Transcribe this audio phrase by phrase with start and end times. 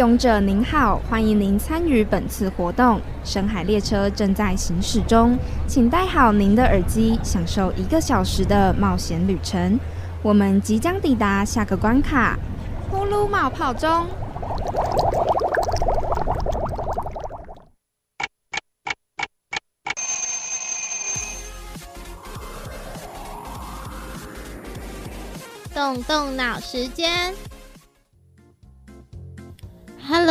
[0.00, 2.98] 勇者您好，欢迎您参与本次活动。
[3.22, 9.78] 深海列车正在行驶中，请戴好您的耳机，享受一个小时的冒险旅程。
[10.22, 12.38] 我们即将抵达下个关卡，
[12.90, 14.06] 呼噜冒泡中。
[25.74, 27.34] 动动脑时间。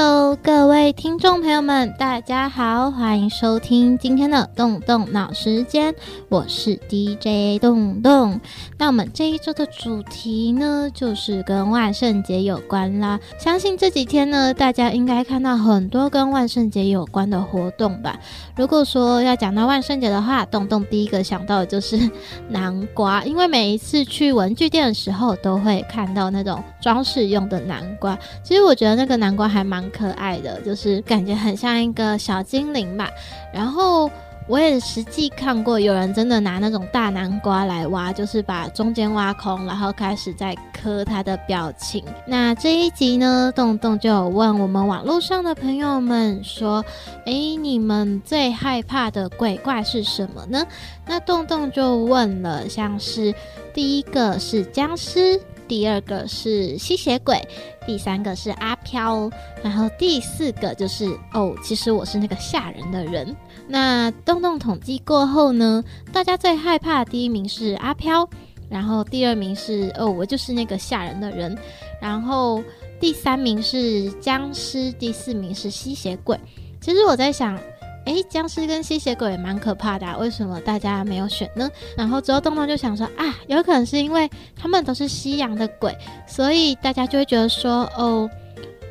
[0.01, 5.93] Hello，各位听众朋友们，大家好，欢迎收听今天的动动脑时间，
[6.29, 8.39] 我是 DJ 动动。
[8.77, 13.19] 那我们这一周的主题呢，就是跟万圣节有关啦。
[13.37, 18.17] 相信这几天呢，大家应该看到很多跟万圣节有关的活动吧。
[18.55, 22.09] 如果说要讲到万圣节的话，动动第一个想到的就是
[22.47, 28.17] 南瓜，因为每一次去文具店的时候，都会看到那种装饰用的南瓜。
[28.45, 33.09] 其实我觉得那个南瓜还蛮可爱的，就是感觉很像一个小精灵吧。
[33.53, 34.09] 然后
[34.47, 42.03] 我也实际看过有人真的拿那种大南瓜来挖，就是把中间挖空，然后开始在刻他的表情。
[42.25, 46.83] 那这一集呢，洞洞就有问我们网络上的朋友们说
[47.25, 50.65] ：“诶，你们最害怕的鬼怪是什么呢？”
[51.05, 53.33] 那洞洞就问了，像是
[53.71, 55.39] 第一个是僵尸。
[55.69, 57.39] 第二个是吸血鬼，
[57.85, 59.29] 第三个是阿飘，
[59.63, 63.33] 然后第四个就是哦，其实我是那个吓人的人。
[63.67, 68.27] 那洞洞统计过后呢，大家最害怕的第一名是阿飘，
[68.67, 71.55] 然后第二名是哦，我就是那个吓人的人，
[72.01, 72.63] 然后
[72.99, 76.37] 第三名是僵尸，第四名是吸血鬼。
[76.81, 77.57] 其实我在想。
[78.05, 81.69] 哎，僵尸跟吸血鬼也蛮可怕的，为什么大家没有选呢？
[81.95, 85.95] 然后之后动动就想说啊，有可能是因为他们都是西洋的鬼，
[86.25, 88.29] 所以大家就会觉得说，哦，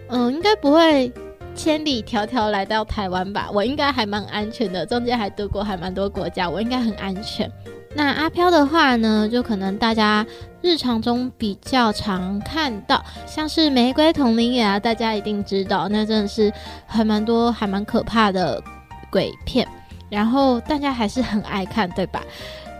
[0.08, 1.12] 嗯，应该不会
[1.54, 3.48] 千里迢迢来到台湾吧？
[3.52, 7.50] 我应该还蛮安全的，中间还度过还蛮多国家，我应该很安全。
[7.94, 10.24] 那阿飘的话呢，就可能大家
[10.60, 16.52] 日常中比较常看到，像是玫瑰同林眼啊，大家一定知道，那真的是
[16.86, 18.62] 还蛮多还蛮可怕的。
[19.10, 19.66] 鬼片，
[20.10, 22.22] 然后大家还是很爱看，对吧？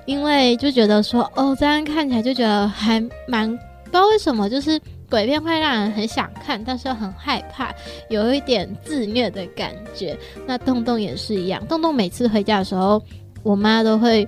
[0.06, 4.80] 因为就觉得说，哦，这样看起来就觉得还蛮不知道为什么，就是
[5.10, 7.74] 鬼片会让人很想看，但是又很害怕，
[8.08, 10.16] 有一点自虐的感觉。
[10.46, 13.02] 那洞洞也是一样，洞洞每次回家的时候，
[13.42, 14.26] 我妈都会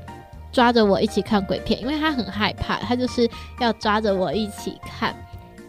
[0.53, 3.29] 抓着我一起看鬼片，因为她很害怕，她就是
[3.59, 5.15] 要抓着我一起看。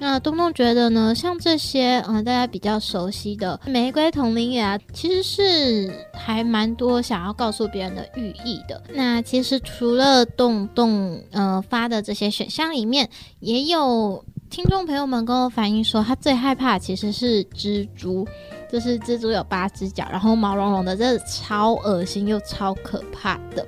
[0.02, 1.14] 那东东觉得呢？
[1.14, 8.82] 像这些，嗯，大家比较熟悉的玫瑰同林眼啊，其实是还蛮多想要告诉别人的寓意的。
[8.96, 13.08] 那其实除了洞洞，呃，发的这些选项里面，
[13.42, 18.28] 也有听众朋友们跟我反映说，他最害怕其实是蜘蛛，
[18.72, 23.64] 就是蜘蛛有八只脚，然后毛茸茸的，这超恶心又超可怕的。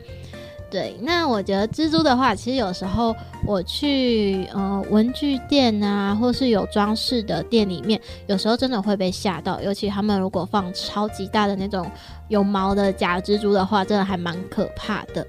[0.74, 9.62] 对，那我觉得蜘蛛的话，其实有时候我去呃文具店啊，或是有装饰的店里面，有时候真的会被吓到。
[9.62, 11.86] 尤其他们如果放超级大的那种
[12.28, 15.24] 有毛的假蜘蛛的话，真的还蛮可怕的。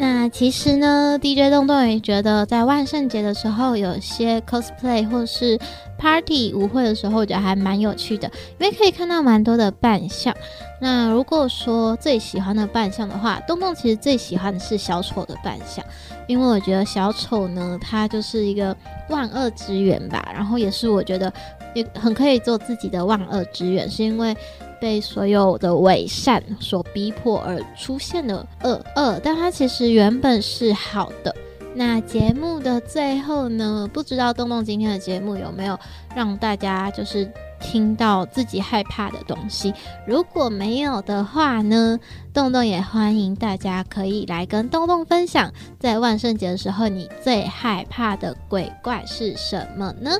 [0.00, 5.58] 那其实呢，DJ 洞洞也觉得在万圣节的时候，有些 cosplay 或是
[5.98, 8.26] party 舞会的时候，我觉得还蛮有趣的，
[8.58, 10.34] 因为可以看到蛮多的扮相。
[10.80, 15.84] 那如果说最喜欢的扮相的话，东东其实最喜欢的是小丑的扮相，
[16.26, 18.74] 因为我觉得小丑呢，他就是一个
[19.10, 21.30] 万恶之源吧，然后也是我觉得
[21.74, 24.34] 也很可以做自己的万恶之源，是因为
[24.80, 31.34] 被所有的伪善所逼迫而出现的恶恶，但它其实原本是好的。
[31.74, 35.78] 那节目的最后呢，不知道东东今天的节目有没有
[36.14, 37.30] 让大家就是。
[37.62, 39.74] 听到自己害怕的东西，
[40.06, 42.00] 如果没有的话呢，
[42.32, 50.10] 洞洞也欢迎大家可以来跟洞洞分享，在万圣节的时候你最害怕的鬼怪是什么呢？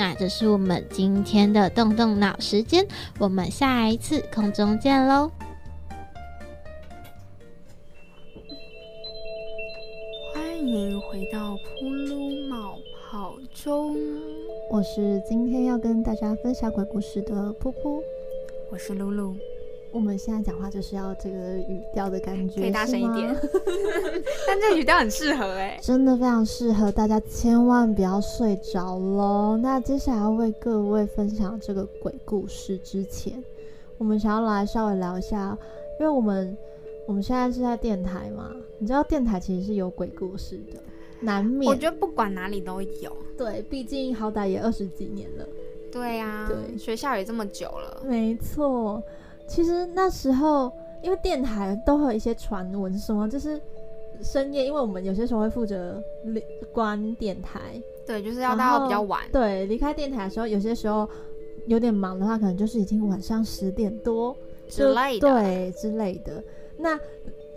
[0.00, 2.86] 那这是我们今天的动动脑时间，
[3.18, 5.30] 我们下一次空中见喽！
[10.32, 12.78] 欢迎回到噗噜冒
[13.10, 13.94] 泡中。
[14.70, 18.02] 我是今天要跟大家分享鬼故事的噗噗，
[18.72, 19.36] 我是露露。
[19.92, 23.34] 我们现在讲话就是要这个语调的感觉，可以大声一点。
[24.46, 29.58] 但这语调很适合哎，真的非常适合，大家千万不要睡着喽。
[29.60, 33.42] 那接下来要为各位分享这个鬼故事之前，
[33.98, 35.56] 我们想要来稍微聊一下，
[35.98, 36.56] 因为我们
[37.06, 40.80] 我们现在是在电台嘛，你知道电台其实是有鬼故事的。
[41.22, 43.14] 难免，我觉得不管哪里都有。
[43.36, 45.46] 对，毕竟好歹也二十几年了。
[45.92, 49.02] 对呀、对学校也这么久了，没错，
[49.50, 53.60] 其实那时候因为电台都会有一些传闻，什么就是
[54.22, 56.40] 深夜，因为我们有些时候会负责离
[56.72, 59.22] 关电台，对，就是要然到比较晚。
[59.32, 61.08] 对，离开电台的时候，有些时候
[61.66, 64.36] 有点忙的话，可能就是已经晚上十点多
[64.68, 66.42] 之类的对之类的。
[66.78, 66.96] 那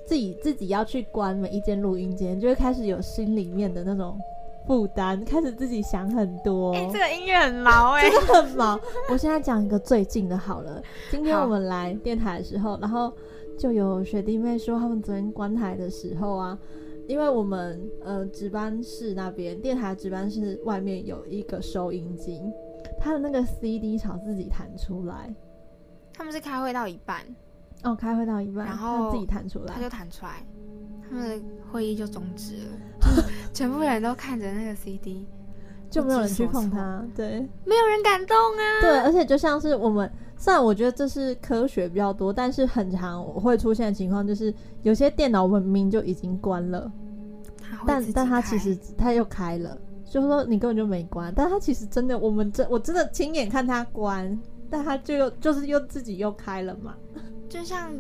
[0.06, 4.18] 自己自己要去关每一间录音间，就会开始有心里面的那种
[4.66, 6.74] 负担，开始自己想很多。
[6.74, 8.80] 哎、这个音乐很毛哎、真的很忙。
[9.12, 10.82] 我现在讲一个最近的好了。
[11.12, 13.14] 今天我们来电台的时候，然后
[13.58, 16.58] 就有学弟妹说，他们昨天关台的时候啊，
[17.08, 22.42] 因为我们呃值班室那边电台值班室外面有一个收音机，
[23.00, 25.34] 它的那个 CD 槽自己弹出来。
[26.14, 27.22] 他们是开会到一半，
[27.84, 29.82] 哦，开会到一半，然后它自己弹出来他。
[29.82, 30.46] 就弹出来，
[31.10, 33.24] 他们的会议就终止了，
[33.54, 35.26] 全部人都看着那个 CD，
[35.90, 37.40] 就没有人去碰它，对。
[37.66, 38.82] 没有人敢动啊。
[38.82, 46.92] 对，而且就像是我们，虽然我觉得这是科学比较多，但是很常会出现的情况就是，有些电脑文明就已经关了，
[47.86, 49.78] 但但它其实它又开了，
[50.10, 54.40] 就是说你根本就没关，但它其实真的，我们真我真的亲眼看它关，
[54.70, 56.96] 但它就又就是又自己又开了嘛。
[57.48, 57.92] 就像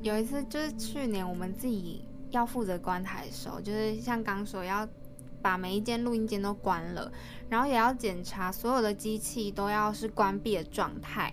[0.00, 2.02] 有一次，就是去年我们自己
[2.32, 4.86] 要负责关台的时候，就是像刚说要
[5.40, 7.10] 把每一间录音间都关了，
[7.48, 11.32] 然后也要检查所有的机器都要是关闭的状态。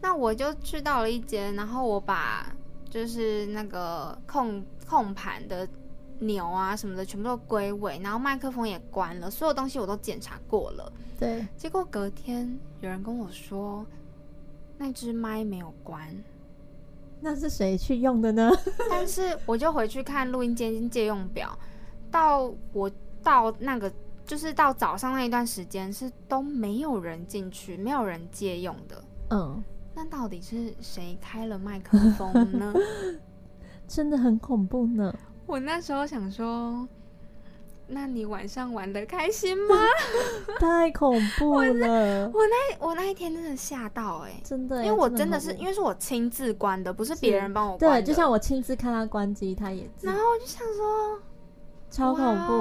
[0.00, 2.54] 那我就去到了一间，然后我把
[2.88, 5.68] 就是那个控控盘的
[6.20, 10.92] 钮啊什么的全部都归位，然后麦克风也关了，所有东西我都检查过了。
[11.18, 13.84] 对，结果隔天有人跟我说，
[14.78, 16.22] 那只麦没有关。
[17.20, 18.50] 那是谁去用的呢？
[18.90, 21.58] 但是我就回去看录音间借用表，
[22.10, 22.90] 到我
[23.22, 23.92] 到那个
[24.24, 29.02] 就是到早上那一段时间是都没有人进去，没有人借用的。
[29.30, 29.62] 嗯，
[29.94, 32.72] 那到底是谁开了麦克风呢？
[33.88, 35.14] 真的很恐怖呢。
[35.46, 36.86] 我那时候想说，
[37.88, 39.74] 那你晚上玩的开心吗？
[40.58, 48.04] 太恐怖了， 我那我那一天真的吓到哎、真的，因为我真的是因为是我亲自关的，不是是别人帮我关对。
[48.04, 50.06] 就像我亲自看他关机，他也是。
[50.06, 51.20] 然后我就想说，
[51.90, 52.52] 超恐怖。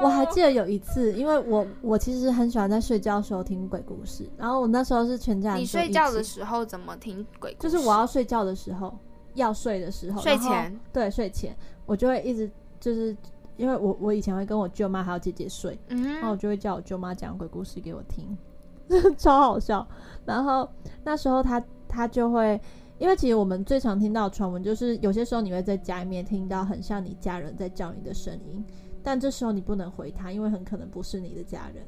[0.00, 7.68] 我还记得有一次，因为我我其实很喜欢在睡觉的时候听鬼故事，然后我那时候是全家人你睡觉的时候怎么听鬼故就？
[7.70, 8.96] 是我要睡觉的时候，
[9.34, 10.78] 要睡的时候，睡前。
[10.92, 11.56] 对睡前，
[11.86, 12.48] 我就会一直
[12.80, 13.16] 就是
[13.56, 18.36] 因为我我以前会跟我舅妈还有姐姐睡，嗯然后我就会叫我舅妈讲鬼故事给我听，
[19.18, 19.86] 超好笑。
[20.24, 20.68] 然后
[21.04, 22.60] 那时候她她就会，
[22.98, 28.64] 因为其实我们最常听到传闻就是，有些时候你会在家里面听到很像你家人在叫你的声音，
[29.02, 31.84] 但这时候你不能回他，因为很可能不是你的家人。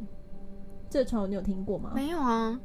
[0.90, 1.92] 这个传闻你有听过吗？
[1.94, 2.60] 没有啊，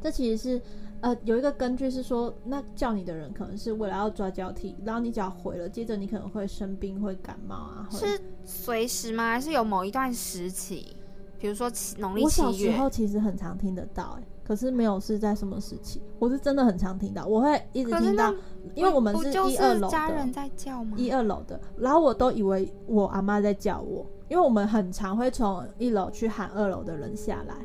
[0.00, 0.62] 这其实是
[1.00, 7.88] 呃有一个根据是说，那叫你的人可能是为了要抓交替，然后你只要回了，接着你可能会生病、会感冒啊。
[7.90, 9.32] 会是随时吗？
[9.32, 10.86] 还是有某一段时期？
[11.38, 18.30] 比如说七农历我小七月，时候其实很常听得到、欸，可是没有是在什么时期，我是真的很常听到，我会一直听到，
[18.74, 20.98] 因为我们是一二楼的，家人在叫吗？
[20.98, 27.56] 一二楼的，然后我都以为我阿妈在叫我，因为我们很常会从一楼去喊二楼的人下来，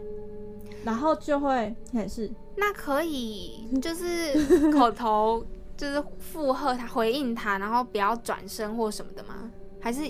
[0.84, 5.46] 然后就会也是那可以就是 口头
[5.78, 9.52] 就是附和他、回应他，然后不要转身或什么的吗？
[9.80, 10.02] 还是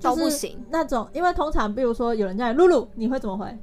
[0.00, 0.62] 都不行？
[0.68, 3.56] 那种，因为通常比如说有人叫你露露，你会怎么回？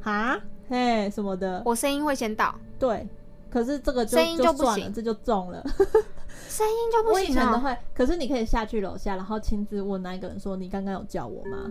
[0.00, 0.40] 哈，
[0.70, 3.06] 嘿什么的，我声音会先到，对。
[3.48, 5.64] 可是这个就声音就不行就，这就中了。
[6.56, 7.42] 声音就不我以行啊。
[7.42, 11.70] 前都会，可是你可以下去楼下，然后亲自问那一个人说：“你刚刚有叫我吗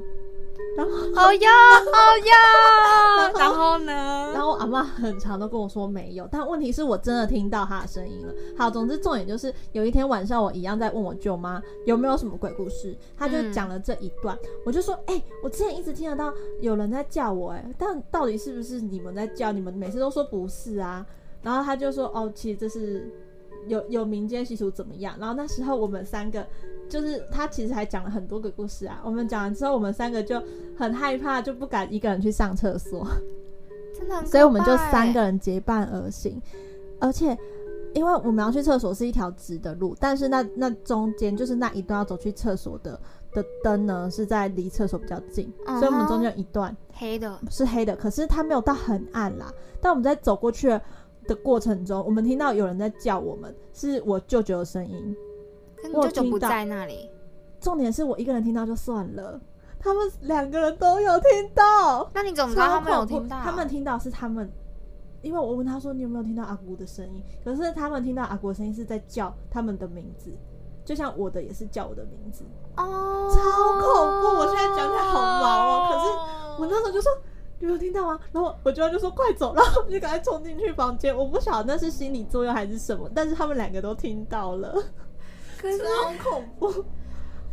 [0.77, 1.49] 然后哦呀
[1.79, 3.91] 哦呀， 然后呢？？”
[4.33, 8.33] 然后我阿妈很常都跟我说没有，但问题是我真的听到他的声音了。
[8.57, 19.51] 好，总之重点就是有一天晚上，我一样在问我舅妈有没有什么鬼故事，她就嗯讲了这一段，我就说：“哎、我之前一直听得到有人在叫我、哎，但到底是不是你们在叫？
[19.51, 21.05] 你们每次都说不是啊。”
[21.41, 23.07] 然后他就说：“哦，其实这是
[23.67, 26.45] 有有民间习俗怎么样？”然后那时候我们三个。
[26.87, 30.39] 就是他其实还讲了很多个故事啊，我们讲完之后，我们三个就
[30.77, 33.03] 很害怕，就不敢一个人去上厕所。
[33.97, 36.39] 真的很欸， 所以我们就三个人结伴而行，
[36.99, 37.35] 而且
[37.95, 42.99] 因为我们要去厕所是一条直的路，但是那那中间就是那一段要走去厕所的
[43.33, 49.51] 的灯呢是在离厕所比较近，所以我们中间有一段黑的，是黑的，可是它没有到很暗啦。
[49.81, 50.79] 但我们在走过去
[51.27, 55.15] 的过程中，我们听到有人在叫我们，是我舅舅的声音。
[55.93, 57.09] 我有舅舅不到在那里，
[57.59, 59.39] 重点是我一个人听到就算了，
[59.79, 62.09] 他们两个人都有听到。
[62.13, 63.39] 那你怎么知道他们有听到？
[63.41, 64.51] 他们听到是他们，
[65.21, 70.31] 因为我问他说你有没有听到阿姑的声音，可是他们听到阿姑的声音是在叫他们的名字，
[70.83, 72.43] 就像我的也是叫我的名字，
[72.77, 73.39] 哦，超
[73.73, 74.39] 恐怖！
[74.39, 77.11] 我现在讲起来好毛哦，可是我那时候就说。
[77.59, 78.19] 你有听到吗？
[78.31, 81.15] 然后我舅妈就说快走，然后我就赶快冲进去房间。
[81.15, 84.71] 我不晓得那是心理作用还是什么，但是他们两个都听到了，
[85.57, 86.85] 可是好恐怖。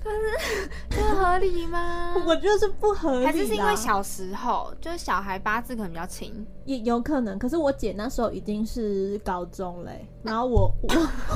[0.03, 2.15] 可是这合理吗？
[2.27, 7.39] 我觉得是不合理，还是是因为小时候就是小孩八字可能比较轻，也有可能。
[7.39, 10.89] 可是我姐那时候已经是高中嘞， 然后我我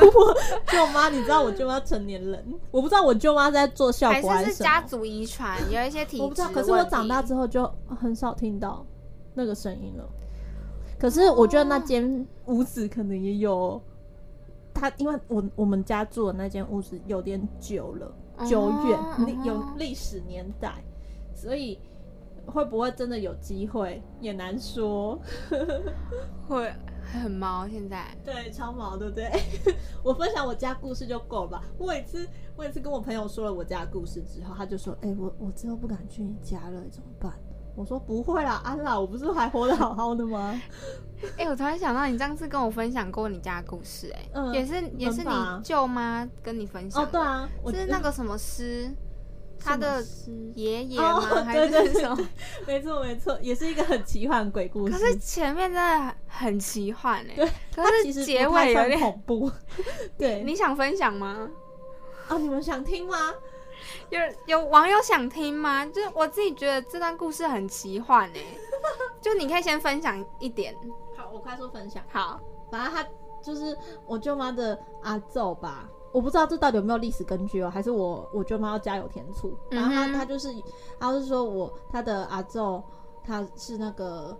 [0.02, 0.34] 我
[0.72, 6.48] 舅妈，你知道我舅妈成年人，我不知道我舅妈在做效果还是是家族遗传，有一些体质我不知道。
[6.48, 7.70] 可是我长大之后就
[8.00, 8.84] 很少听到
[9.34, 10.04] 那个声音了。
[10.98, 13.80] 可是我觉得那间屋子可能也有
[14.74, 18.12] 他，因为我我们家住的那间屋子有点久了。
[18.44, 20.84] 久远历有历史年代，
[21.34, 21.78] 所以
[22.46, 25.18] 会不会真的有机会也难说。
[26.48, 29.30] 会很毛，现在对超毛，对不对？
[30.02, 31.64] 我分享我家故事就够了吧？
[31.78, 37.32] 我每次我每次跟我朋友说了我家故事之后，他就说：“哎，我我之后不敢去你家了，怎么办？”
[37.76, 40.60] 我说：“不会啦，安啦，我不是还活得好好的吗？”
[41.36, 45.30] 哎， 我突然想到，你上次跟我分享过你家的故事，哎，也是也是你
[45.62, 48.90] 舅妈跟你分享哦，对啊，是那个什么诗，
[49.58, 50.02] 他的
[50.54, 51.20] 爷爷吗？
[51.44, 52.28] 还是什么？
[52.66, 54.92] 没错没错，也是一个很奇幻鬼故事。
[54.92, 59.50] 可是前面真的很奇幻哎，对，可是结尾有点恐怖。
[60.16, 61.48] 对，你想分享吗？
[62.28, 63.16] 哦，你们想听吗？
[64.10, 65.84] 有有网友想听吗？
[65.86, 68.40] 就是我自己觉得这段故事很奇幻哎，
[69.20, 70.76] 就你可以先分享一点。
[71.16, 72.02] 好，我快速分享。
[72.08, 72.40] 好，
[72.70, 73.06] 反正他
[73.42, 73.76] 就是
[74.06, 79.56] 我舅妈的阿奏吧，我不知道这到底有没有历史根据哦，还是我我舅妈要加油添醋。
[79.70, 80.54] 然后他他就是，
[80.98, 82.82] 他是说我他的阿奏
[83.24, 84.36] 他是那个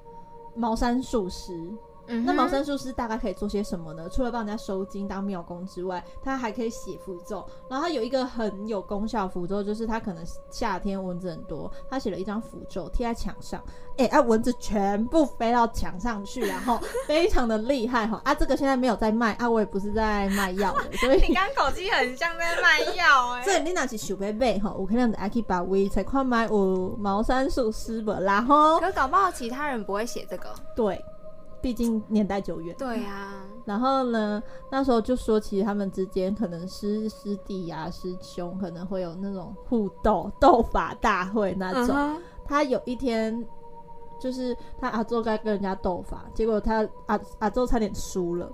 [0.55, 1.77] 茅山术师。
[2.07, 4.09] 那茅山术师大概可以做些什么呢？
[4.09, 7.47] 除了帮人家收金当庙工之外，他还可以写符咒。
[7.69, 13.63] 然后他有一个很有功效符咒，就是他可能夏天蚊子很多，他写了一张符咒贴在墙上，
[13.97, 18.21] 哎，啊蚊子全部飞到墙上去，然后 非常的厉害哈。
[18.25, 23.43] 啊，这个现在没有在卖啊，我也不是在卖药的，所以你刚口气很像在卖药哎。
[23.45, 31.05] 所以你那是小贝贝哈，我可能还可以把微才快买我茅山术师吧，然后可搞不好其他人不会写这个，对。
[31.61, 33.43] 毕竟年代久远，对呀。
[33.65, 42.21] 然后呢，那时候就说，其实他们之间可能师师弟呀、师兄可能会有那种互斗斗法大会那种。
[42.45, 43.45] 他有一天，
[44.21, 48.49] 就是他阿周该跟人家斗法，结果他阿阿周差点输了，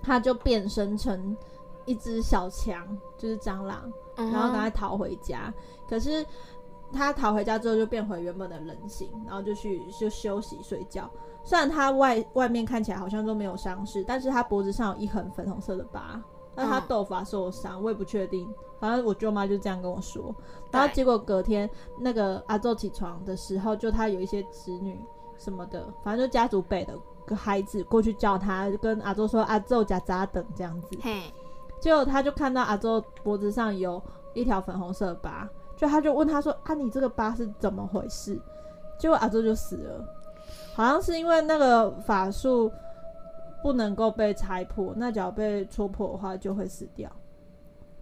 [0.00, 1.36] 他就变身成
[1.84, 5.52] 一只小强，就是蟑螂，然后赶快逃回家。
[5.88, 6.24] 可是
[6.92, 11.10] 他逃回家之后，就变回原本的人形，然后就去就休息睡觉。
[11.48, 16.22] 虽然他外外面看起来好像都没有伤势，但是他脖子上有一痕粉红色的疤，
[16.54, 18.46] 那他斗法受伤，我也不确定。
[18.78, 20.34] 反正我舅妈就这样跟我说。
[20.70, 25.00] 然后结果隔天那个阿周起床的时候，就他有一些侄女
[25.38, 26.92] 什么的，反正就家族辈的
[27.24, 30.98] 个孩子过去叫他，跟阿周说阿周家扎等这样子。
[31.00, 31.32] 嘿
[31.80, 34.02] 结果他就看到阿周脖子上有
[34.34, 38.38] 一条粉红色疤，就他就问他说啊，你这个疤是怎么回事？
[39.00, 40.14] 结果阿周就死了。
[40.78, 42.72] 好像是因为那个法术
[43.62, 47.10] 不能够被拆破，那脚被戳破的话就会死掉。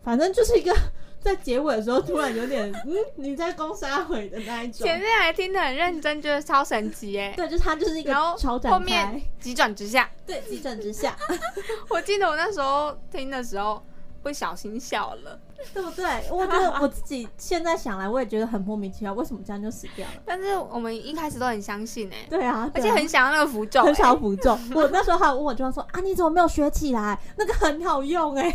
[0.02, 0.72] 反正就是一个
[1.18, 4.86] 在结尾的时候突然有点 嗯，你在攻杀毁的那一种。
[4.86, 7.32] 前面还听得很认真，觉得超神奇哎。
[7.34, 10.10] 对，就是它就是一个超后面急转直下。
[10.26, 11.16] 对，急转直下。
[11.88, 13.82] 我记得我那时候听的时候。
[14.22, 15.38] 不小心笑了，
[15.74, 16.04] 对不对？
[16.30, 20.22] 我觉得我自己现在想来，我也觉得很莫名其妙，为什么这样就死掉了？
[20.24, 24.56] 但是我们一开始都很相信哎，对啊，而且很想要那个符咒，很想要符咒。
[24.74, 27.18] 我 那时候还问我舅妈说啊，你怎么没有学起来？
[27.36, 28.50] 那个很好用哎，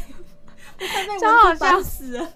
[1.22, 2.28] 超好笑死了。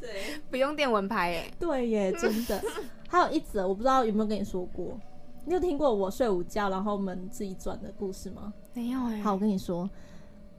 [0.00, 2.62] 对，不用电蚊拍哎，对耶，真的。
[3.08, 4.98] 还有一则，我不知道有没有跟你说过，
[5.44, 8.52] 你有听过我睡午觉然后门自己转的故事吗？
[8.72, 9.20] 没有哎。
[9.20, 9.88] 好，我跟你说。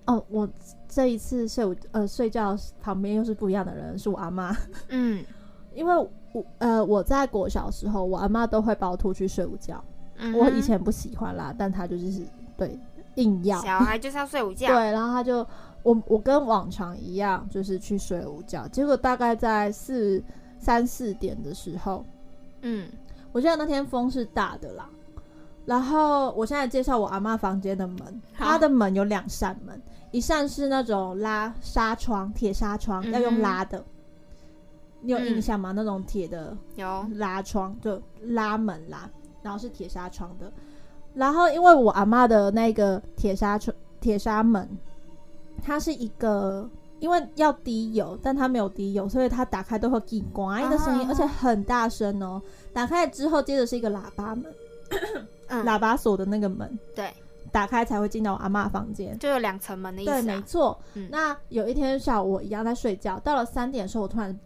[0.06, 0.48] 哦，我
[0.88, 4.56] 这一次睡午呃睡觉旁边又是不一样的人，是我阿妈。
[4.90, 5.24] 嗯，
[5.74, 5.96] 因为
[6.34, 9.84] 我呃我在国小时候，我阿妈都会抱兔去睡午觉。
[10.36, 12.22] 我以前不喜欢啦，但他就是
[12.56, 12.80] 对
[13.16, 14.68] 硬要小孩就是要睡午觉。
[14.76, 15.46] 对，然后他就
[15.82, 18.68] 我我跟往常一样，就是去睡午觉。
[18.68, 20.22] 结果大概在四
[20.60, 22.06] 三四点的时候，
[22.62, 22.88] 嗯，
[23.32, 24.88] 我记得那天风是大的啦。
[25.66, 29.82] 然后我现在介绍我阿妈房间的门，她的门有两扇门。
[30.14, 33.84] 一扇是那种拉纱窗，铁纱窗要用拉的，
[35.02, 35.74] 你有印嗯象吗？
[35.74, 39.10] 那种铁的有拉窗，就拉门啦，
[39.42, 40.50] 然后是铁纱窗的。
[41.14, 44.70] 然后因为我阿妈的那个铁纱窗、铁纱门，
[45.62, 46.70] 它是一个。
[47.00, 52.42] 因为要滴油，但它没有滴油，所以它打开都会“叽呱”的声音，啊而且很大声哦。
[52.72, 54.46] 打开之后，接着是一个喇叭门，
[55.50, 57.14] 嗯，喇叭锁的那个门，对，
[57.54, 59.18] 打开才会进到我阿妈房间。
[59.20, 60.36] 就有两层门的意对，思啊。
[60.36, 60.78] 没错。
[60.96, 64.38] 嗯那有一天下午，我一样在睡觉，到了三点的时候，我突然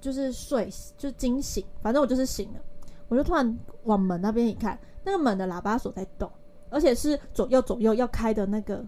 [0.00, 2.60] 就是睡，就惊醒，反正我就是醒了，
[3.08, 6.30] 我就突然往门那边一看，那个门的喇叭锁在动，
[6.70, 8.86] 而且是左右左右要开的那个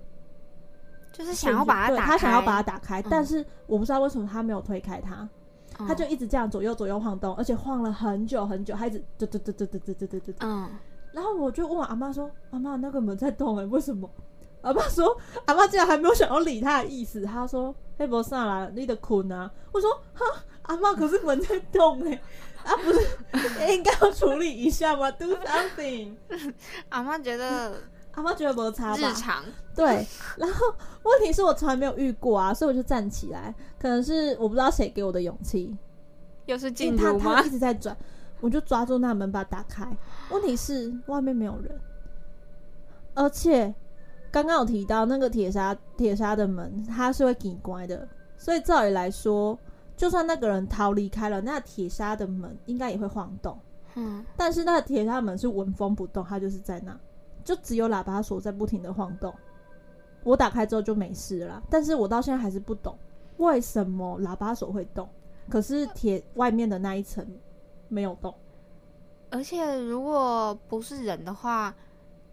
[1.12, 5.28] 就是想要把它打开，他想要把它打开，嗯但是我不知道为什么他没有推开它，
[5.78, 10.32] 嗯，他就一直这样左右左右晃动，而且晃了很久很久，他一直嘟嘟嘟嘟嘟嘟嘟嘟嘟嘟。
[10.40, 10.68] 嗯，
[11.14, 14.10] 然后我就问我阿妈说：“阿妈，那个门在动哎、为什么？”
[14.62, 15.16] 阿妈说
[15.46, 20.24] ：“阿妈竟然还没有想要理他的意思。”他说：“黑伯上来，你的困啊。”我说：“哈，
[20.62, 22.20] 阿妈，可是门在动哎、
[22.64, 23.00] 啊，不是
[23.72, 26.16] 应该要处理一下吗？Do something。
[26.90, 27.74] 阿妈觉得
[28.14, 28.96] ”阿妈觉得没差吧？
[28.96, 29.44] 日常，
[29.74, 30.06] 对。
[30.36, 30.66] 然后
[31.02, 35.76] 问题是我从来没有遇过啊，所以我就站起来，可能是我不知道谁给我的勇气，
[36.46, 37.50] 又是因进他他一？
[37.50, 37.96] 直在转，
[38.44, 39.96] 我就抓住那门把它打开。
[40.30, 41.80] 问题是外面没有人，
[43.14, 43.74] 而且
[44.30, 49.58] 刚刚有提到那个铁砂铁砂的门，它是会紧关的，所以照理来说，
[49.96, 53.58] 就算那个人逃离开了，那铁砂的门应该也会晃动。
[53.94, 56.94] 嗯，但是那铁砂门是纹风不动，它就是在那，
[57.42, 59.32] 就只有喇叭锁在不停的晃动。
[60.22, 62.94] 我打开之后就没事了，但是我到现在还是不懂
[63.38, 65.08] 为什么喇叭锁会动，
[65.48, 67.26] 可是铁外面的那一层
[67.94, 68.34] 没有动。
[69.30, 71.74] 而且如果不是人的话，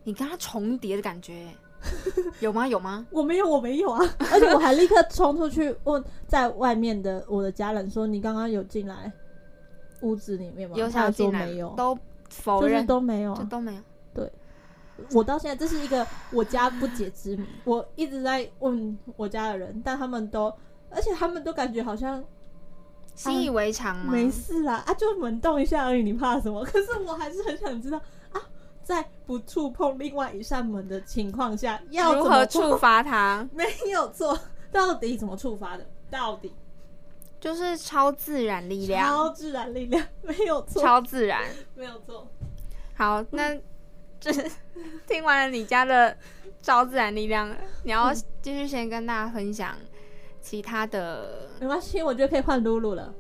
[0.04, 1.48] 你跟他重叠的感觉
[2.42, 2.68] 有吗？
[2.68, 3.06] 有吗？
[3.12, 4.00] 我没有，我没有啊！
[4.32, 9.12] 而且我还立刻冲出去问在外面的我的家人说：“你刚刚有进来
[10.02, 11.98] 屋子里面吗？”有他还说想进来没有，都
[12.30, 13.40] 否就是认，都没有啊。
[13.40, 13.82] 就都没有。
[14.14, 14.32] 对
[15.14, 20.54] 我到现在这是一个我家不解之谜，我一直在问我家的人，但他们都，
[20.92, 22.24] 而且他们都感觉好像
[23.16, 24.12] 习以为常吗？
[24.12, 26.64] 没事啦，啊，就门动一下而已，你怕什么？
[26.66, 28.42] 可是我还是很想知道啊，
[28.84, 32.78] 在不触碰另外一扇门的情况下，要如何触？
[32.78, 33.48] 发它？
[33.54, 34.38] 没有错，
[34.72, 35.86] 到底怎么触发的？
[36.10, 36.54] 到底
[37.40, 41.44] 就是超自然力量，超自然力量，没有错，超自然。
[41.76, 42.28] 没有错。
[42.96, 43.58] 好，那
[44.20, 44.50] 这是
[45.08, 46.16] 听完了你家的
[46.62, 47.50] 超自然力量，
[47.84, 49.76] 你要继续先跟大家分享
[50.42, 51.50] 其他的。
[51.60, 53.14] 没关系，我觉得可以换露露了。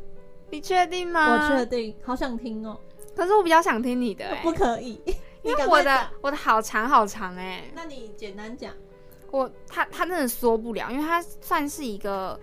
[0.49, 1.49] 你确定吗？
[1.49, 2.77] 我确定，好想听哦。
[3.15, 5.01] 可是我比较想听你的、欸，不可以，
[5.43, 8.73] 因你为我的我的好长好长哎、那你简单讲。
[9.31, 12.37] 我他他真的说不了，因为他算是一个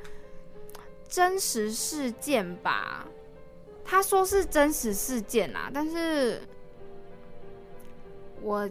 [1.06, 3.06] 真实事件吧。
[3.84, 6.40] 他说是真实事件啦，但是
[8.42, 8.68] 我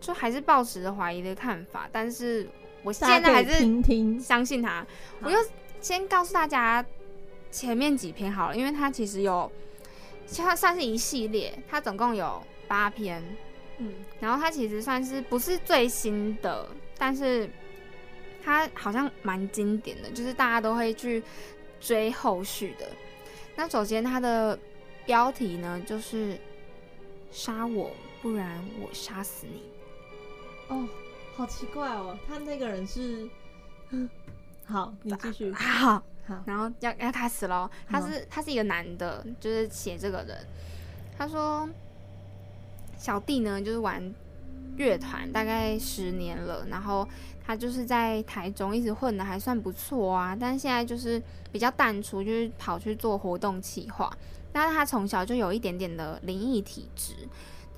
[0.00, 1.88] 就还是抱持着怀疑的看法。
[1.92, 2.48] 但是
[2.82, 4.20] 我现在还是听听。
[4.20, 4.86] 相信他。
[5.20, 5.36] 我就
[5.80, 6.84] 先告诉大家
[7.50, 9.50] 前面几篇好了，因为它其实有，
[10.36, 13.22] 它算是一系列，它总共有八篇。
[13.78, 17.48] 嗯，然后它其实算是不是最新的，但是
[18.44, 21.22] 它好像蛮经典的，就是大家都会去
[21.80, 22.86] 追后续的。
[23.56, 24.58] 那首先它的
[25.06, 26.38] 标题呢，就是
[27.32, 27.90] “杀我，
[28.20, 29.62] 不然我杀死你
[30.68, 30.86] 哦，
[31.40, 33.26] 好奇怪哦，他那个人是，
[34.66, 35.32] 好，你继”。
[35.32, 35.50] 续。
[35.56, 35.94] 好，
[36.26, 37.70] 好，然后要要开始喽。
[37.88, 40.36] 他是他是一个男的，就是写这个人。
[41.16, 41.66] 他说，
[42.98, 44.14] 小弟呢就是玩
[44.76, 47.08] 乐团大概十年了，然后
[47.42, 54.14] 他就是在台中一直混的还算不错啊，但是现在就是比较淡出，就是跑去做活动企划。
[54.52, 57.14] 但是他从小就有一点点的灵异体质，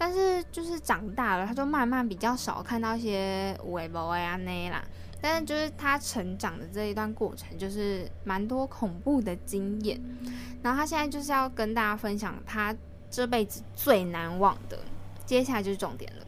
[0.02, 4.82] 但是就是长大了，他就慢慢比较少看到一些微博啊那啦。
[5.20, 10.02] 但是就是他成长的这一段过程，就是蛮多恐怖的经验。
[10.60, 12.74] 然后他现在就是要跟大家分享他
[13.12, 14.76] 这辈子最难忘的，
[15.24, 16.26] 接下来就是重点了。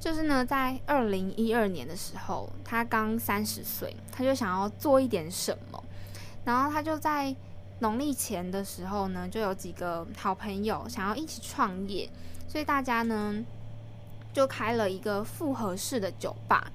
[0.00, 5.84] 就是呢，在二零一二年的时候，他刚三十岁，他就想要做一点什么，
[6.42, 7.36] 然后他就在
[7.80, 12.08] 农历前的时候呢，就有几个好朋友想要一起创业，
[12.54, 13.44] 所以大家呢
[14.32, 16.70] 就开了一个复合式的酒吧。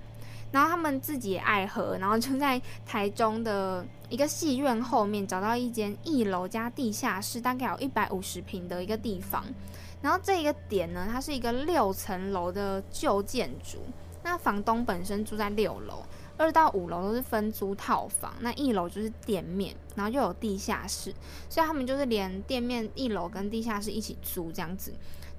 [0.51, 9.45] 然后他们自己也爱喝，然后就在台中的一个戏院后面找到一间一楼加地下室，大概有一百五十平的一个地方。
[10.01, 13.77] 然后这个点呢，它是一个六层楼的旧建筑，
[14.21, 16.03] 那房东本身住在六楼，
[16.35, 21.13] 二到五楼都是分租套房，那一楼就是店面，然后又有地下室，
[21.49, 24.91] 所以他们就是连店面一楼跟地下室一起租这样子。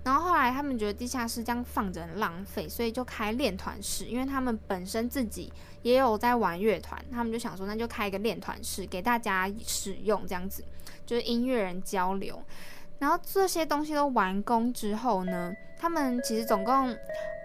[0.02, 10.64] 然后后来他们觉得地下室这样放着很浪费，所以就开练团室，因为他们本身自己也有在玩乐团，他们就想说那就开一个练团室给大家使用，这样子
[11.04, 12.42] 就是音乐人交流。
[12.98, 16.96] 然后这些东西都完工之后呢，他们其实总共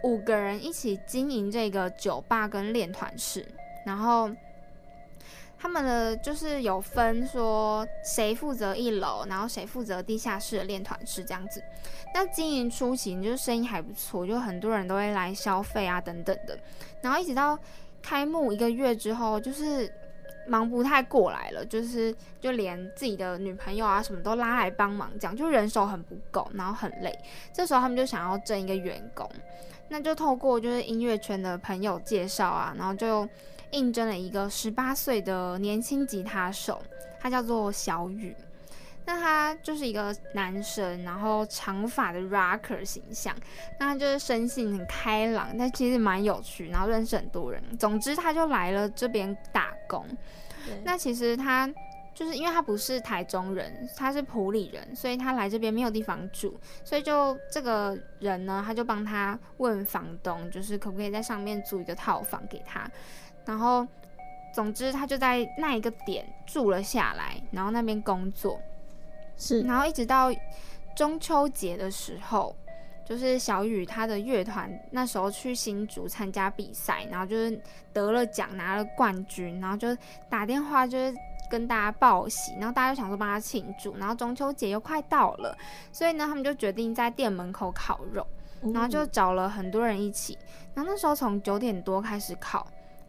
[0.03, 3.45] 五个人一起经营这个酒吧跟练团室，
[3.85, 4.29] 然后。
[5.65, 11.59] 他们的就是有分说谁负责一楼，然后谁负责地下室练团室这样子。
[12.13, 16.55] 那经营初期就是生意还不错，就很多人都会来消费啊等等的。
[17.01, 17.57] 然后一直到
[17.99, 19.91] 开幕一个月之后，就是
[20.45, 27.11] 忙不太过来了，就是就连自己的女朋友啊什么都拉来帮忙，这样就人手很不够，然后很累。
[27.51, 29.27] 这时候他们就想要挣一个员工，
[29.89, 33.27] 那就透过就是音乐圈的朋友介绍啊，然后就。
[33.75, 36.81] 应征了一个十八岁的年轻吉他手，
[37.19, 38.35] 他叫做小雨。
[39.07, 43.35] 那他就是一个男生，然后长发的 rocker 形象。
[43.79, 47.61] 那他就是生性很开朗，但其实蛮有趣，然后认识很多人。
[47.77, 50.03] 总之，他就来了这边打工。
[50.83, 51.71] 那其实他
[52.15, 62.89] 就是因为他不是台中人，他是普里人，所以他来这边没有地方住，所以就这个人呢，他就帮他问房东，就是可不可以在上面租一个套房给他。
[63.45, 63.87] 然后，
[64.53, 68.59] 总之他就在那一个点住了下来，然后那边工作，
[69.37, 70.31] 是，然后一直到
[70.95, 72.55] 中秋节的时候，
[73.05, 77.61] 就是小雨他的乐团那时候去新竹参加比赛，然后就是
[77.93, 79.95] 得了奖，拿了冠军，然后就
[80.29, 81.13] 打电话就是
[81.51, 85.55] 跟大家报喜，然后大家就想说帮他庆祝，然后中秋节又快到了，
[85.91, 88.25] 所以呢，他们就决定在店门口烤肉，
[88.73, 90.35] 然后就找了很多人一起，
[90.73, 92.65] 然后那时候从九点多开始烤。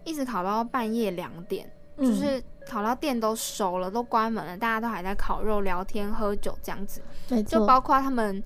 [0.06, 7.02] 一直烤到半夜两点，就是烤到店都收了，都关门了，大家都还在烤肉、聊天、喝酒这样子。
[7.44, 8.42] 就包括他们，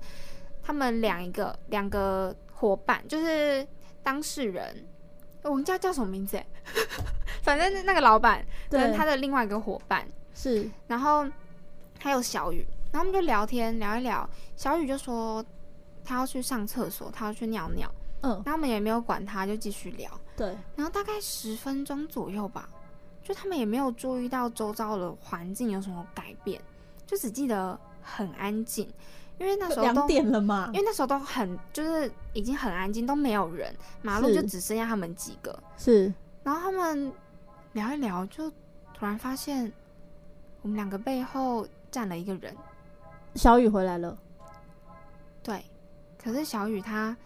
[0.63, 3.65] 他们两一个两个伙伴，就是
[4.01, 4.85] 当事人，
[5.43, 6.41] 我们叫叫什么名字？
[7.43, 11.25] 反正那个老板跟他的另外一个伙伴是，然后
[11.99, 15.45] 还有小雨，然后他们就聊天聊一聊，小雨就说
[16.03, 17.87] 他要去上厕所，他要去尿尿。
[18.21, 20.09] 嗯，他们也没有管他，就继续聊。
[20.37, 22.69] 对，然后大概十分钟左右吧，
[23.23, 26.61] 就他们也没有注意到周遭的环境有什么改变，
[27.05, 28.87] 就只记得很安静，
[29.37, 35.57] 因为那时候两点了嘛，因为那时候都很就是已经很安静，都没有人，马路就只剩下他们几个。
[35.77, 37.11] 是，然后他们
[37.73, 38.49] 聊一聊，就
[38.93, 39.71] 突然发现
[40.61, 42.55] 我们两个背后站了一个人。
[43.35, 44.17] 小雨回来了。
[45.43, 45.63] 对，
[46.17, 47.17] 可是小雨他。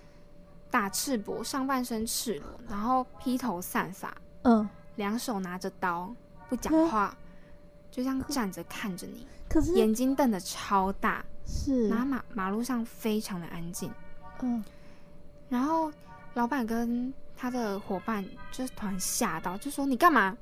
[0.76, 6.14] 大赤膊，上半身赤裸，然后披头散发，嗯，两手拿着刀，
[6.50, 7.16] 不讲话，
[7.90, 13.90] 就这样站着看着你，可是眼睛瞪得超大，是，然后马马路上非常的安静，
[14.42, 14.62] 嗯，
[15.48, 15.90] 然后
[16.34, 20.38] 老板跟他的伙伴就突然吓到，就说你干嘛？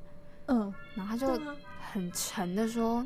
[0.48, 1.39] 嗯，然后他就
[1.80, 3.06] 很沉的说，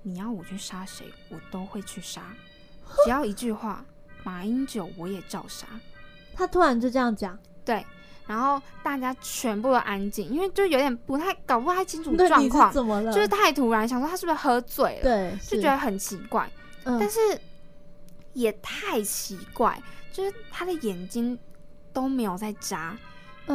[0.00, 2.22] 你要我去杀谁，我都会去杀，
[3.04, 3.84] 只要一句话，
[4.24, 5.66] 马英九我也照杀。
[6.34, 7.84] 他突然就这样讲，对，
[8.26, 13.12] 然后大家全部都安静，因为就有点不太搞不太清楚状况，怎么了？
[13.12, 16.50] 就是太突然，想说他是不是喝醉了，对，就觉得很奇怪，
[16.84, 17.18] 但是
[18.32, 19.80] 也太奇怪，
[20.12, 21.38] 就是他的眼睛
[21.92, 22.96] 都没有在眨，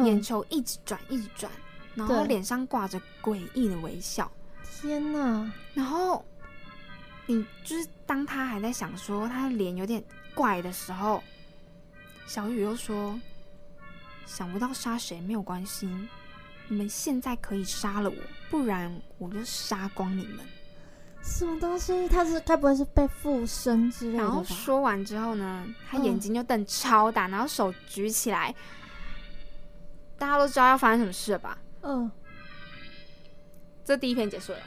[0.04, 1.50] 眼球一直转一直转，
[1.94, 4.30] 然后脸上挂着诡异的微笑，
[4.80, 5.50] 天哪！
[5.74, 6.24] 然后
[7.26, 10.02] 你就是当他还在想说他的脸有点
[10.34, 11.22] 怪的时候。
[12.28, 13.18] 小雨又说
[14.26, 15.88] ：“想不到杀谁没有关系，
[16.68, 18.16] 你们现在可以杀了我，
[18.50, 20.44] 不然我就杀光你们。”
[21.24, 22.06] 什么东西？
[22.06, 28.54] 他是该不会是被附身之类的然后说完之后呢，他眼睛就瞪超大，然后手举起来，
[30.18, 31.56] 大家都知道要发生什么事了吧？
[31.80, 32.10] 嗯，
[33.86, 34.58] 这第一篇结束了。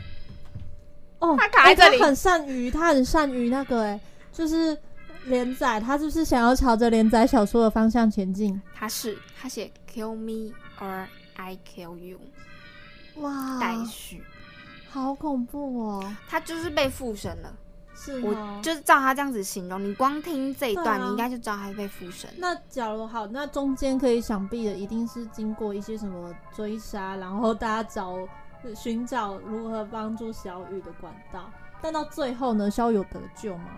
[1.19, 3.99] 哦，他卡在这里，很善于，他很善于那个，哎，
[4.33, 4.75] 就是。
[5.25, 8.59] 连载，他是不是想要朝着连载小说的方向前进？
[8.73, 11.05] 他是，他写 “kill me or
[11.35, 12.19] I kill you”，
[13.15, 14.23] 哇，待续，
[14.89, 16.15] 好恐怖哦！
[16.27, 17.53] 他就是被附身了，
[17.95, 22.29] 是我就是照他这样子形容，你光听这一段，你应该就知道他被附身。
[22.37, 28.17] 那假如好，那中间可以想必的一定是经过一些什么追杀，然后大家找
[28.75, 31.49] 寻找如何帮助小雨的管道，
[31.81, 33.69] 但到最后呢，肖有得救吗？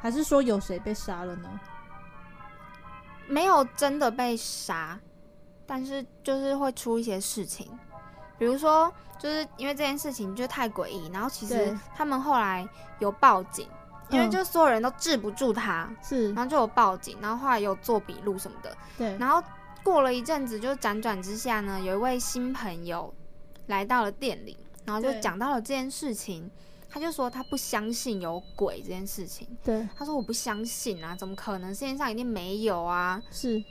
[0.00, 1.48] 还是说有谁被杀了呢？
[3.28, 4.98] 没有真的被杀，
[5.66, 7.68] 但是就是会出一些事情，
[8.38, 13.68] 比如说就是因为这件事情就太诡异，然后其实他们后来有报警，
[14.08, 14.30] 因为嗯。
[14.30, 16.32] 就所有人都治不住他，是。
[16.32, 19.40] 然后就有报警，然后后来有做笔录什么的，对，然后
[19.84, 23.14] 过了一阵子，就辗转之下呢，有一位新朋友
[23.66, 26.50] 来到了店里，然后就讲到了这件事情。
[26.90, 31.72] 他就说他不相信有鬼这件事情，对他说我不相信啊，怎么可能？
[31.72, 33.22] 世界上一定没有啊！
[33.30, 33.62] 是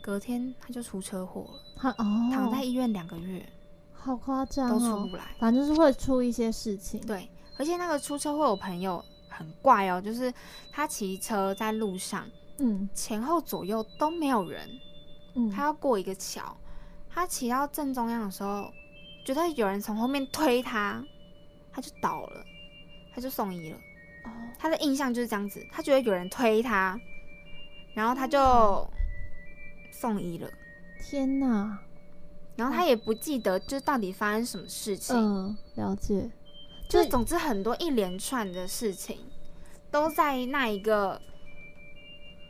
[0.00, 3.44] 隔天他就出车祸了，他哦，躺在医院两个月
[3.92, 5.24] 好夸张都出哦，不来。
[5.40, 7.28] 反正就是会出一些事情，对，
[7.58, 10.32] 而且那个出车祸，我朋友很怪哦，就是
[10.70, 12.24] 他骑车在路上，
[12.58, 14.70] 嗯前后左右都没有人，
[15.34, 16.56] 嗯，他要过一个桥，
[17.10, 18.70] 他骑到正中央的时候，
[19.24, 21.04] 觉得有人从后面推他，
[21.76, 22.42] 他就倒了，
[23.14, 23.76] 他就送医了。
[24.24, 26.98] 哦他的印象就是这样子，他觉得有人推他，
[27.92, 28.88] 然后他就
[29.92, 30.50] 送医了，
[30.98, 31.78] 天哪，
[32.56, 36.30] 然后他也不记得就是到底发生什么事情，嗯，了解，
[36.88, 39.18] 就是总之很多一连串的事情
[39.90, 41.20] 都在那一个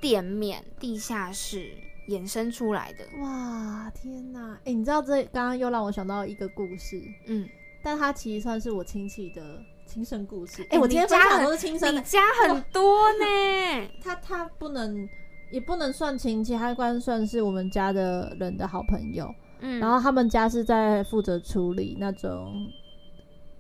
[0.01, 1.77] 店面地下室
[2.09, 3.05] 衍生出来的。
[3.19, 4.59] 哇，天哪！
[4.65, 7.49] 哎、你知道这刚刚又让我想到一个故事，嗯，
[7.87, 10.61] 但他其实算是我亲戚的亲身故事。
[10.65, 13.89] 哎、哎我今天分享都是亲身的，你家很多呢。
[14.03, 15.09] 他他不能
[15.53, 19.33] 也不能算亲戚，他关算是我们家的人的好朋友。
[19.61, 22.67] 嗯，然后他们家是在负责处理那种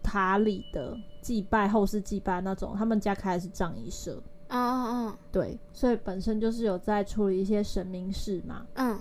[0.02, 4.20] 塔里的祭拜、后世祭拜那种，他们家开的是葬仪社。
[4.48, 8.66] 哦哦哦对，所以本身就是有在处理一些神明事嘛。
[8.74, 8.98] 嗯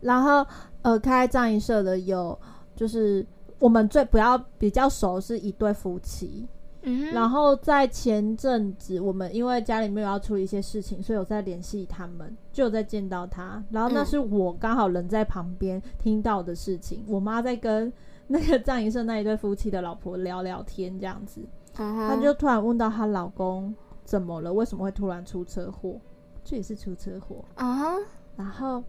[0.00, 0.46] 然后
[0.80, 2.38] 呃，开葬仪社的有
[2.74, 3.26] 就是
[3.58, 6.46] 我们最不要比较熟是一对夫妻，
[6.82, 13.62] 嗯，然后在前阵子我们因为家里面有要处理一些事情，所以我在联系他们，就有在见到他。
[13.70, 14.06] 然后那嗯。
[14.06, 17.92] 是我刚好人在旁边听到的事情，我妈在跟
[18.26, 21.40] 那个葬仪社那一对夫妻的老婆聊聊天这样子，
[21.78, 26.00] 嗯她就突然问到她老公怎么了，为什么会突然出车祸？
[26.42, 27.42] 这也是出车祸。
[27.54, 28.02] 嗯哼
[28.36, 28.82] 然后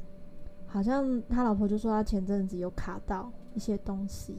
[0.65, 4.35] 好像他老婆就说他前阵子有卡到一些东西，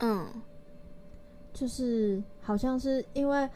[0.00, 0.26] 嗯
[1.52, 3.48] 就是好像是因为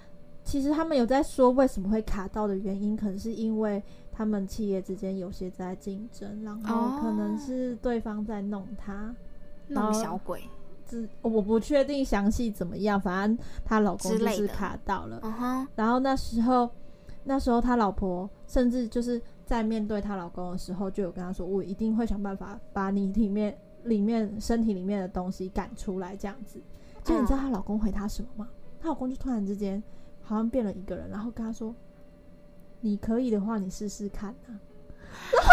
[0.42, 9.14] 其实他们有在说为什么会卡到的原因，可能是因为他们企业之间有些在竞争，然后可能哦是对方在弄他。
[9.68, 10.42] 然弄小鬼。
[10.86, 15.18] 这我不确定详细怎么样，反正她老公就是卡到了。
[15.74, 16.68] 然后那时候，
[17.24, 26.60] 那时候她老婆甚至就是在面对她老公的时候，就有跟他说：“我一定会想办法把你里面里面身体里面的东西赶出来。”这样子。
[27.02, 28.48] 就你知道她老公回她什么吗？
[28.80, 29.82] 她老公就突然之间
[30.22, 31.74] 好像变了一个人，然后跟她说
[32.80, 34.60] ：“你可以的话，你试试看啊。”
[35.32, 35.48] 然后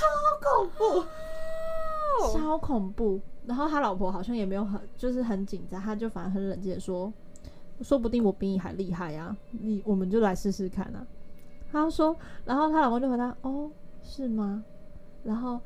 [0.00, 3.20] 超恐怖，超恐怖。
[3.46, 7.12] 然后他老婆好像也没有很就是很紧张，他就反而很冷静的说
[7.82, 11.06] ：“说不定我比你还厉害啊，你我们就来试试看啊。”
[11.70, 12.16] 他说，
[12.46, 13.70] 然后她老公就回答：“哦，
[14.02, 14.64] 是吗？”
[15.22, 15.60] 然后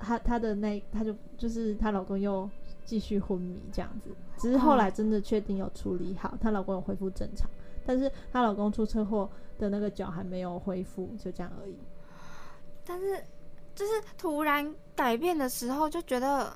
[0.00, 2.48] 她她的那她就就是她老公又
[2.84, 7.48] 继续昏迷这样子，只是后来真的确定有处理好，她老公有恢复正常，
[7.86, 11.76] 但是她老公出车祸的那个脚还没有恢复，就这样而已。
[12.84, 13.24] 但是
[13.74, 16.52] 就是突然改变的时候，就觉得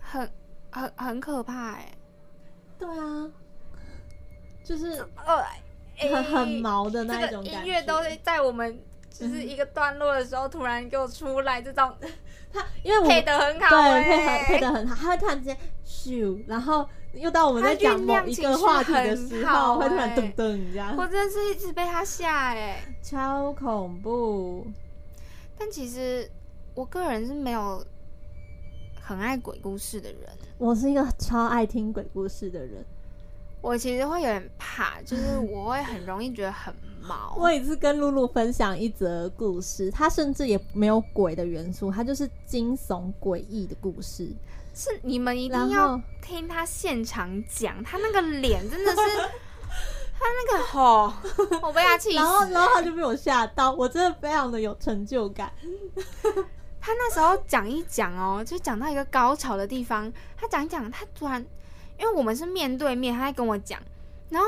[0.00, 0.28] 很
[0.70, 1.96] 很很可怕哎、
[2.76, 3.30] 对啊，
[4.64, 5.44] 就是呃，
[6.10, 7.60] 很很毛的那一种感觉。
[7.60, 8.76] 音乐都在我们
[9.16, 11.94] 就是一个段落的时候，突然给我出来这种
[12.52, 24.66] 他因为我配的很好对哎、配合配的很好，他会突然之间咻，然后又到我们在讲某一个话题的时候，会突然噔噔这样，我真的是一直被他吓哎、超恐怖。
[25.56, 26.28] 但其实
[26.74, 27.84] 我个人是没有
[29.00, 30.20] 很爱鬼故事的人，
[30.58, 32.84] 我是一个超爱听鬼故事的人。
[33.64, 37.34] 我其实会有点怕，就是我会很容易觉得很毛。
[37.40, 44.28] 我有一次跟露露分享一则故事，它甚至也没有鬼的元素，它就是惊悚诡异的故事。
[44.74, 48.96] 是你们一定要后听他现场讲，他那个脸真的是，
[50.18, 51.10] 他那个吼，
[51.62, 52.16] 我被他气死。
[52.20, 55.50] 然后，然后他就被我吓到，我真的非常的有成就感。
[56.80, 61.42] 他那时候讲一讲哦，就讲到一个高潮的地方，他讲一讲，他突然，
[61.98, 63.80] 因为我们是面对面，他在跟我讲，
[64.30, 64.46] 然后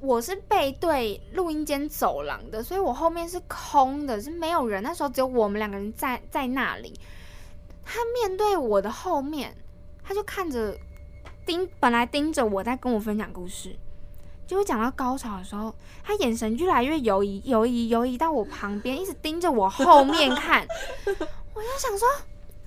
[0.00, 4.82] 我是背对录音间走廊的，所以我后面是空的，是没有人。
[4.82, 6.98] 那时候只有我们两个人在在那里。
[7.84, 9.54] 他面对我的后面，
[10.02, 10.74] 他就看着
[11.44, 13.76] 盯，本来盯着我在跟我分享故事，
[14.46, 20.66] 结果讲到高潮的时候，他眼神越来越游移，游移，游移到我旁边，一直盯着我后面看。
[21.54, 22.08] 我就想说，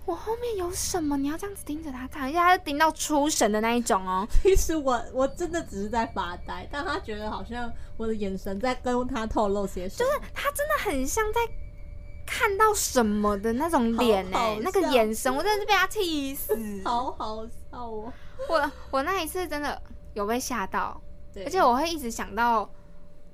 [0.08, 1.18] 我后面有什么？
[1.18, 4.26] 你要这样子盯着他看，而且他是盯到出神的那一种哦。
[4.42, 10.10] 其实我我真的只是在发呆，但他觉得好像我的眼神在跟他透露些什么。
[10.10, 11.42] 就是他真的很像在
[12.26, 16.58] 看到什么的那种脸好好哎，那个眼神，我真的是被他气死。
[16.86, 18.12] 好好笑哦。
[18.50, 19.82] 我我那一次真的
[20.14, 21.02] 有被吓到，
[21.34, 22.70] 对而且我会一直想到，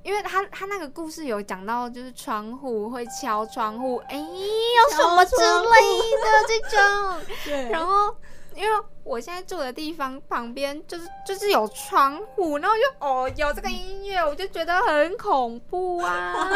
[0.04, 7.70] 因为他他那个故事有讲到，就是窗户会敲窗户，哎、有什么之类的这种。
[7.72, 8.16] 然后
[8.54, 16.50] 因为我现在住的地方旁边就是就是有窗户，然后就哦有这个音乐，我就觉得很恐怖啊。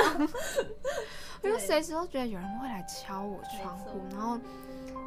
[1.42, 4.38] 因 为对随时都觉得有人会来敲我窗户然后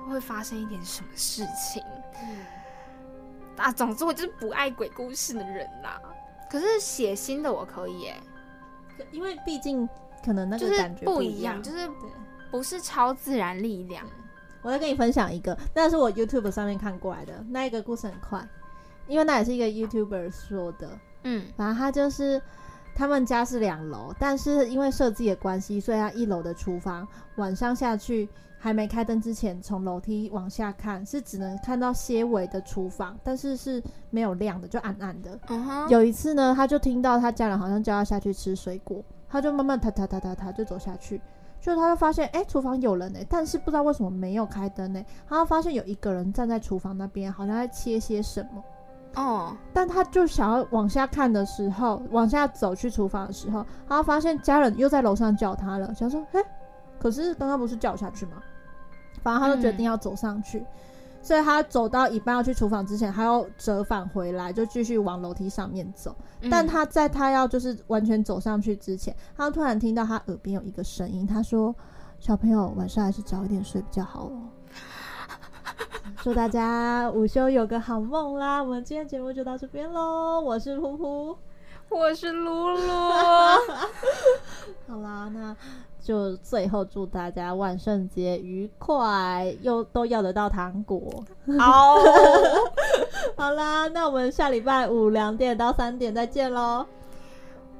[0.08, 1.82] 会发生一点什么事情。
[2.22, 2.46] 嗯
[3.58, 6.00] 啊，总之我就是不爱鬼故事的人啦。
[6.50, 8.29] 可是写新的我可以耶，可
[9.10, 9.88] 因为毕竟
[10.24, 11.88] 可能那个感觉不一一样，就是。
[12.50, 14.04] 不是超自然力量。
[14.60, 18.44] 我再跟你分享一个，那是我 YouTube 上面看过来的，那一个故事很快，
[19.06, 20.98] 因为那也是一个 YouTuber 说的。
[21.22, 22.42] 嗯反正他就是
[22.92, 28.28] 他们家是两楼，但是因为设计的关系，所以他一楼的厨房晚上下去
[28.62, 35.40] 还没开灯之前，从楼梯往下看是只能看到些微的厨房，但是是没有亮的，就暗暗的。
[35.88, 41.18] 有一次呢，他就听到他家人好像叫他下去吃水果，他就慢慢踏踏踏踏踏就走下去，
[41.58, 48.62] 就他就发现，哎、厨房有人呢、但是不知道为什么没有开灯呢、他发现有一个人站在厨房那边，好像在切些什么。
[49.14, 56.40] 哦，但他就想要往下看的时候，往下走去厨房的时候，他发现家人又在楼上叫他了，想说，哎、
[56.98, 58.32] 可是刚刚不是叫我下去吗？
[59.22, 60.64] 反正他就决定要走上去，
[61.22, 66.14] 所以他走到一半要去厨房之前，他又折返回来，就继续往楼梯上面走。
[66.50, 71.74] 但嗯他在他要就是完全走上去之前，他突然听到他耳边有一个声音，他说
[72.18, 74.48] ：“小朋友，晚上还是早一点睡比较好哦。”
[76.22, 78.62] 祝大家午休有个好梦啦！
[78.62, 81.36] 我们今天节目就到这边喽，我是噗噗。
[81.88, 83.10] 我是露露，
[84.86, 85.56] 好啦，那
[86.02, 91.24] 就最后祝大家万圣节愉快，又都要得到糖果。
[91.58, 91.96] 好，
[93.36, 96.86] 好啦，那我们下礼拜五两点到三点再见喽。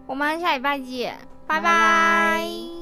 [0.07, 2.80] 我们下礼拜见，拜拜拜拜